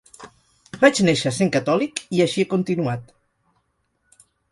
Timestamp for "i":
2.19-2.23